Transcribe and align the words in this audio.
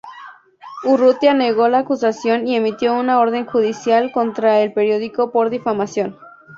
Urrutia 0.83 1.35
negó 1.35 1.67
la 1.67 1.77
acusación 1.77 2.47
y 2.47 2.55
emitió 2.55 2.95
una 2.99 3.19
orden 3.19 3.45
judicial 3.45 4.11
contra 4.11 4.59
el 4.61 4.73
periódico 4.73 5.31
por 5.31 5.51
difamación. 5.51 6.17